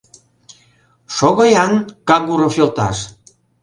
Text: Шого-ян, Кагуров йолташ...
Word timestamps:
Шого-ян, 1.15 1.73
Кагуров 2.07 2.53
йолташ... 2.59 2.97